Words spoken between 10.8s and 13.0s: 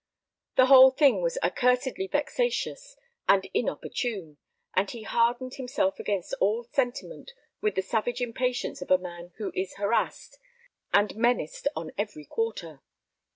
and menaced on every quarter.